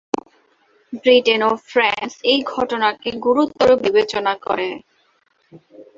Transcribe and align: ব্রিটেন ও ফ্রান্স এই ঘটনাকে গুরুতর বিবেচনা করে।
ব্রিটেন 0.93 1.41
ও 1.43 1.61
ফ্রান্স 1.69 2.11
এই 2.23 2.39
ঘটনাকে 2.53 3.09
গুরুতর 3.25 3.69
বিবেচনা 3.83 4.33
করে। 4.45 4.69